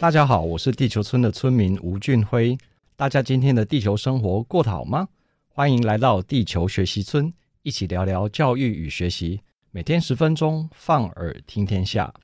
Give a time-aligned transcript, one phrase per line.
[0.00, 2.56] 大家好，我是地球村的村民吴俊辉。
[2.94, 5.08] 大家今天的地球生活过得好吗？
[5.48, 7.32] 欢迎来到地球学习村，
[7.64, 9.40] 一起聊聊教育与学习。
[9.72, 12.14] 每天十分钟，放耳听天下。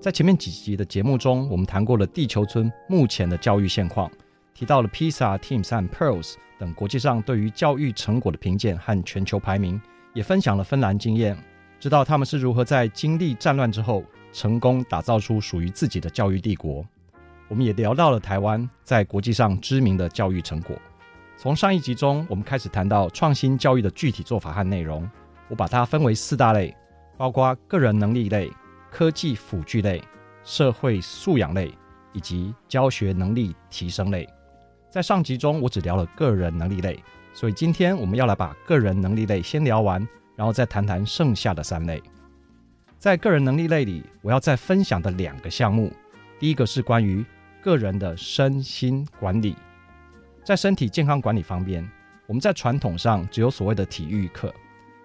[0.00, 4.08] 在前面几集的节目中，我们谈过了地球村目前的教育现况，
[4.54, 9.80] 提到了 PISA、TIMS 和 Pearls 等国际上对于教育成果的评鉴和全球排名，
[10.12, 11.36] 也分享了芬兰经验。
[11.84, 16.82] 知道他们是如何在经历战乱之后，成功打造出属于自己的教育帝国。
[17.46, 20.74] 我们也聊到了台湾在国际上知名的教育成果。
[21.36, 25.06] 从上一集中，我们开始谈到创新教育的具体做法和内容。
[25.46, 26.74] 我把它分为四大类，
[27.18, 28.50] 包括个人能力类、
[28.90, 30.02] 科技辅具类、
[30.42, 31.70] 社会素养类
[32.14, 34.26] 以及教学能力提升类。
[34.88, 36.98] 在上集中，我只聊了个人能力类，
[37.34, 40.08] 所以今天我们要来把个人能力类先聊完。
[40.36, 42.02] 然后再谈谈剩下的三类。
[42.98, 45.92] 在个人能力类里，我要再分享的两个项目，
[46.38, 47.24] 第一个是关于
[47.60, 49.54] 个人的身心管理。
[50.42, 51.86] 在身体健康管理方面，
[52.26, 54.52] 我们在传统上只有所谓的体育课，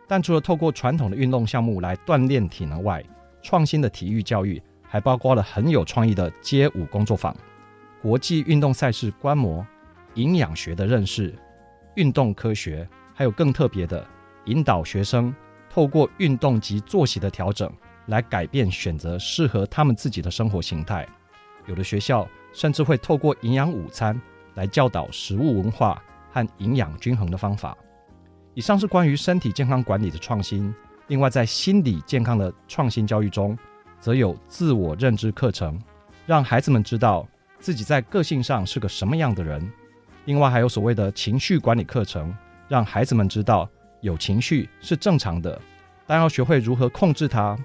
[0.08, 3.04] 但除了透过传统的运动项目来锻炼体能外，
[3.42, 7.36] 创新的体育教育还包括了很有创意的街舞工作坊、
[8.02, 9.66] 国际运动赛事观摩、
[10.16, 11.34] 营养学的认识、
[11.96, 14.06] 运动科学，还有更特别的。
[14.50, 15.34] 引导学生
[15.70, 17.72] 透过运动及作息的调整，
[18.08, 21.08] 来改变选择适合他们自己的生活形态。
[21.68, 24.20] 有的学校甚至会透过营养午餐
[24.56, 26.02] 来教导食物文化
[26.32, 27.78] 和营养均衡的方法。
[28.56, 30.74] 以上是关于身体健康管理的创新。
[31.06, 33.56] 另外，在心理健康的创新教育中，
[34.00, 35.80] 则有自我认知课程，
[36.26, 37.28] 让孩子们知道
[37.60, 39.72] 自己在个性上是个什么样的人。
[40.26, 42.36] 另外，还有所谓的情绪管理课程，
[42.68, 43.70] 让孩子们知道。
[44.02, 45.60] 有情绪是正常的，
[46.08, 47.58] 但要学会如何控制它。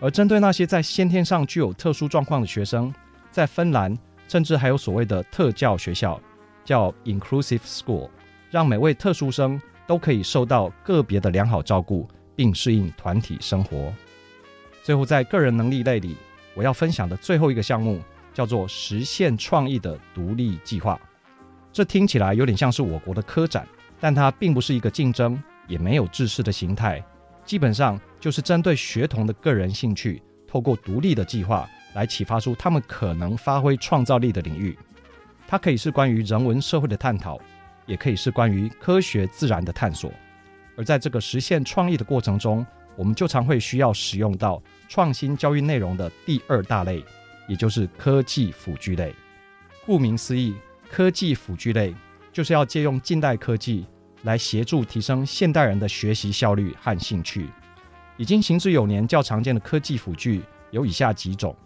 [0.00, 2.92] 而针对那些在先天上具有特殊状况的学生，
[3.30, 3.96] 在芬兰
[4.26, 6.20] 甚至还有所谓的特教学校，
[6.64, 8.08] 叫 Inclusive School，
[8.50, 13.92] 让每位特殊生都可以受到个别的良好照顾，并适应团体生活。
[14.82, 16.16] 最后，在个人能力类里，
[16.54, 18.00] 我要分享的最后一个项目
[18.32, 20.98] 叫做实现创意的独立计划。
[21.72, 23.68] 这听起来有点像是我国的科展，
[24.00, 25.40] 但它并不是一个竞争。
[25.70, 27.02] 也没有制式的形态，
[27.44, 34.76] 基本上就是针对学童的个人兴趣，透过独立的计划来启发出他们可能发挥创造力的领域。
[35.46, 37.40] 它可以是关于人文社会的探讨，
[37.86, 40.12] 也可以是关于科学自然的探索。
[40.76, 42.66] 而在这个实现创意的过程中，
[42.96, 47.04] 我们就常会需要使用到创新教育内容的第二大类，
[47.46, 49.14] 也就是科技辅具类。
[49.86, 50.54] 顾名思义，
[50.90, 51.94] 科技辅具类
[52.32, 53.86] 就是要借用近代科技。
[54.22, 57.48] 来协助提升现代人的学习效率和兴趣。
[58.16, 61.56] 已经行之有年、较常见的科技辅具有以下几种：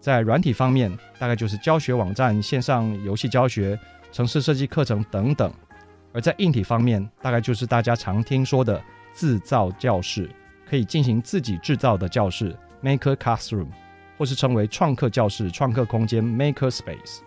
[0.00, 3.78] 在软体方面，大概就是教学网站、线上游戏教学、
[4.10, 5.50] 城市设计课程等等；
[6.12, 8.82] 而在硬体方面，大概就是大家常听说的
[9.12, 10.30] 自造教室，
[10.66, 13.68] 可以进行自己制造的教室 （Maker Classroom），
[14.16, 17.18] 或是称为创客教室、创客空间 （Maker Space）。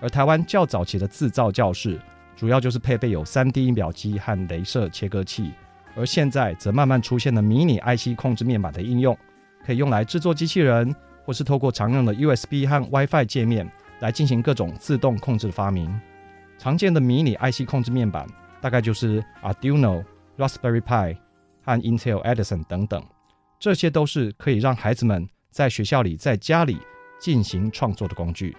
[0.00, 2.00] 而台湾较早期的自造教室。
[2.36, 5.52] 主要就是配备有 3D 印表机和镭射切割器，
[5.94, 9.16] 而现在则慢慢出现了迷你 IC 控制面板的应用，
[9.64, 16.00] 可以用来制作机器人，或是透过常用的 USB 和 WiFi 界面来进行各种自动控制的发明。
[16.58, 18.26] 常见的迷你 IC 控制面板
[18.60, 20.04] 大概就是 Arduino、
[20.36, 21.16] Raspberry Pi
[21.62, 23.02] 和 Intel Edison 等等，
[23.58, 26.78] 这些都是可以让孩子们在学校里、在家里
[27.20, 28.56] 进行创作的工具。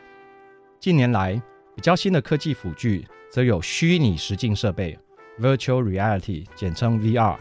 [0.80, 1.42] 近年来，
[1.76, 3.08] 比较新的科技辅具。
[3.28, 4.98] 则有虚拟实境设备
[5.42, 7.36] （Virtual Reality，简称 VR）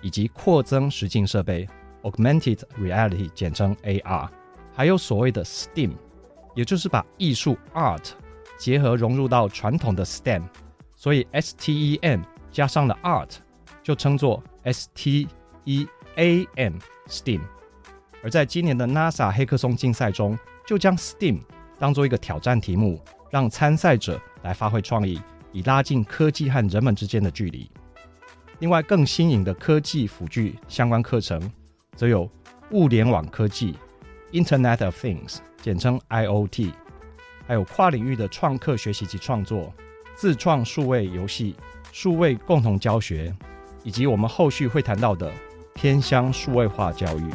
[0.00, 1.68] 以及扩增实境设备
[2.02, 4.28] （Augmented Reality，简称 AR），
[4.72, 5.90] 还有所谓的 STEAM，
[6.54, 8.10] 也就是把艺术 （Art）
[8.56, 10.44] 结合融入到传统的 STEM，
[10.94, 13.38] 所以 STEM 加上了 Art，
[13.82, 17.40] 就称作 STEAM（STEAM）。
[18.22, 21.40] 而在今年的 NASA 黑客松竞赛中，就将 STEAM
[21.80, 23.02] 当做一个挑战题目，
[23.32, 25.20] 让参赛者来发挥创意。
[25.54, 27.70] 以拉近科技和人们之间的距离。
[28.60, 31.52] 另外，更新颖的科技辅具相关课程，
[31.94, 32.26] 则有
[32.70, 33.76] 物联网科技
[34.32, 36.72] （Internet of Things），简称 IoT，
[37.46, 39.70] 还有跨领域的创客学习及创作、
[40.14, 41.54] 自创数位游戏、
[41.92, 43.34] 数位共同教学，
[43.82, 45.30] 以及我们后续会谈到的
[45.74, 47.30] 偏乡数位化教育。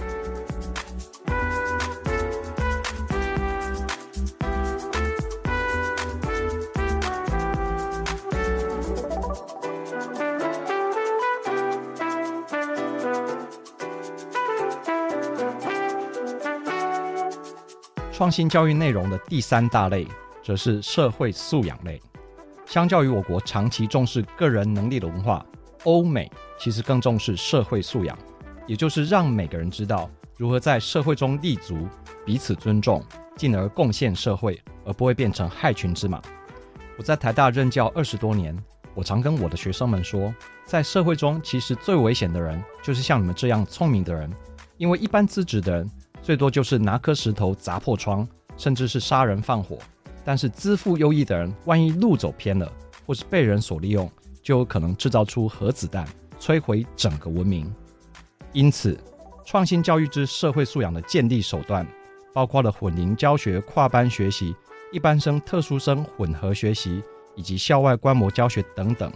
[18.17, 20.07] 创新教育内容的第三大类，
[20.43, 22.01] 则是社会素养类。
[22.65, 25.45] 相较于我国长期重视个人能力的文化，
[25.83, 26.27] 欧美
[26.57, 28.17] 其实更重视社会素养，
[28.65, 31.87] 也就是让每个人知道如何在社会中立足、
[32.25, 33.05] 彼此尊重，
[33.35, 36.19] 进而贡献社会，而不会变成害群之马。
[36.97, 38.57] 我在台大任教二十多年，
[38.95, 40.33] 我常跟我的学生们说，
[40.65, 44.27] 在社会中其实最危险的人，就是像你们这样聪明的人，
[44.77, 45.87] 因为一般资质的人。
[46.27, 48.27] 最多就是拿颗石头砸破窗，
[48.57, 49.77] 甚至是杀人放火。
[50.25, 52.69] 但是资赋优异的人，万一路走偏了，
[53.05, 54.11] 或是被人所利用，
[54.43, 56.05] 就有可能制造出核子弹，
[56.37, 57.73] 摧毁整个文明。
[58.51, 58.99] 因此，
[59.45, 61.87] 创新教育之社会素养的建立手段，
[62.33, 64.53] 包括了混龄教学、跨班学习、
[64.91, 67.01] 一般生、特殊生混合学习，
[67.37, 69.09] 以及校外观摩教学等等，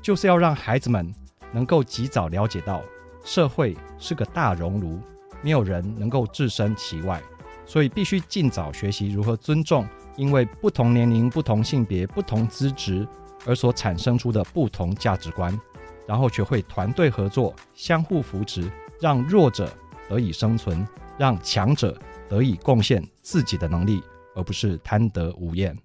[0.00, 1.14] 就是要让孩子们
[1.52, 2.80] 能够及早了解到，
[3.22, 4.98] 社会是个大熔炉。
[5.42, 7.22] 没有人能够置身其外，
[7.66, 9.86] 所以必须尽早学习如何尊重，
[10.16, 13.06] 因为不同年龄、不同性别、不同资质
[13.46, 15.58] 而所产生出的不同价值观，
[16.06, 18.70] 然后学会团队合作、相互扶持，
[19.00, 19.72] 让弱者
[20.08, 20.86] 得以生存，
[21.16, 21.96] 让强者
[22.28, 24.02] 得以贡献自己的能力，
[24.34, 25.76] 而不是贪得无厌。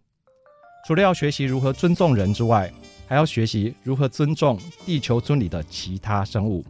[0.85, 2.69] 除了要学习如何尊重人之外，
[3.07, 6.65] 还要学习如何尊重地球村里的其他生物，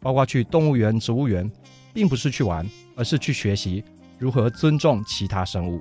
[0.00, 1.50] 包括去动物园、植物园。
[1.98, 2.64] 并不是去玩，
[2.94, 3.82] 而是去学习
[4.18, 5.80] 如何尊重其他生物。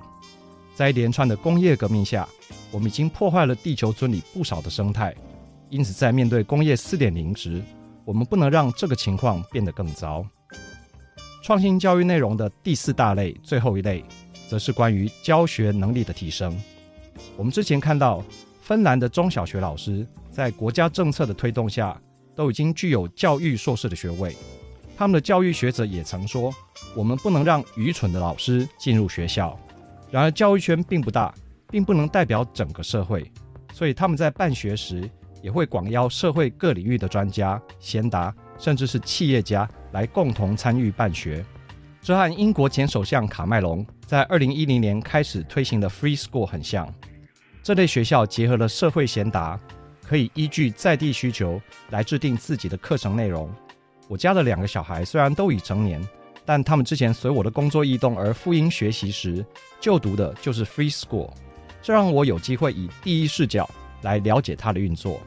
[0.74, 2.28] 在一连串的工业革命下，
[2.72, 5.14] 我们已经破坏了地球村里不少的生态。
[5.70, 7.62] 因此，在面对工业四点零时，
[8.04, 10.26] 我们不能让这个情况变得更糟。
[11.44, 14.04] 创新教育内容的第四大类，最后一类，
[14.50, 16.60] 则是关于教学能力的提升。
[17.38, 18.24] 我们之前看到，
[18.60, 21.96] 芬兰的中小学老师在国家政策的推动下，
[22.36, 24.36] 都已经具有教育硕士的学位。
[24.98, 26.52] 他们的教育学者也曾说
[26.98, 29.56] ：“我们不能让愚蠢的老师进入学校。”
[30.10, 31.32] 然而，教育圈并不大，
[31.70, 33.32] 并不能代表整个社会，
[33.72, 35.08] 所以他们在办学时
[35.44, 41.46] 也会广邀社会各领域的专家、贤达，甚至是企业家来共同参与办学。
[42.02, 46.92] 这和英国前首相卡麦隆在二零一零年开始推行的 Free School 很像。
[47.62, 49.60] 这类学校结合了社会贤达，
[50.02, 51.62] 可以依据在地需求
[51.92, 53.48] 来制定自己的课程内容。
[54.08, 56.02] 我家的两个小孩虽然都已成年，
[56.46, 59.46] 但他们之前随我的工作异动而赴英学习时，
[59.82, 61.30] 就读的就是 Free School，
[61.82, 63.70] 这让我有机会以第一视角
[64.04, 65.20] 来了解它的运作。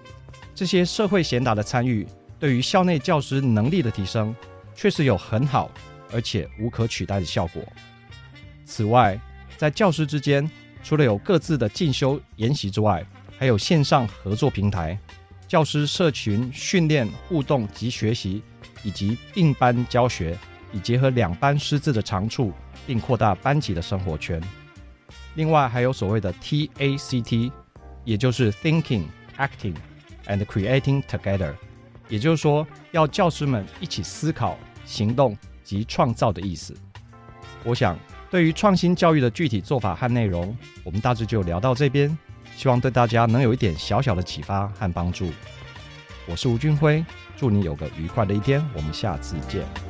[0.54, 2.06] 这些社会贤达的参与，
[2.38, 4.34] 对于校内教师能力的提升，
[4.74, 5.70] 确实有很好
[6.10, 7.62] 而且无可取代的效果。
[8.64, 9.20] 此外，
[9.58, 10.50] 在教师之间，
[10.82, 13.04] 除了有各自的进修研习之外，
[13.38, 14.98] 还有线上合作平台、
[15.46, 18.42] 教师社群训练互动及学习。
[18.82, 20.38] 以及并班教学，
[20.72, 22.52] 以结合两班师资的长处，
[22.86, 24.40] 并扩大班级的生活圈。
[25.34, 27.52] 另外，还有所谓的 TACT，
[28.04, 29.04] 也就是 Thinking、
[29.38, 29.76] Acting
[30.26, 31.54] and Creating Together，
[32.08, 36.74] 也就是说，要教师们一起思考、行动及创造的意思。
[37.62, 37.98] 我想，
[38.30, 42.16] 对于创新教育的具体做法和内容，我们大致就聊到这边，
[42.56, 45.30] 希望对大家能有一点小小的启发和帮助。
[46.26, 47.04] 我是吴俊辉。
[47.36, 49.89] 祝你有个愉快的一天，我们下次见。